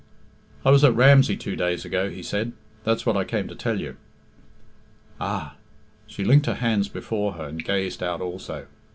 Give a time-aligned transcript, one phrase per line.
[0.65, 2.53] "I was at Ramsey two days ago," he said;
[2.83, 3.97] "that's what I came to tell you."
[5.19, 5.57] "Ah!"
[6.07, 8.65] She linked her hands before her, and gazed out also.